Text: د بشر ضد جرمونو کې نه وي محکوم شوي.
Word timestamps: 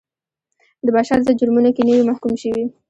د 0.85 0.87
بشر 0.95 1.17
ضد 1.25 1.37
جرمونو 1.39 1.69
کې 1.75 1.81
نه 1.87 1.93
وي 1.95 2.03
محکوم 2.09 2.33
شوي. 2.41 2.63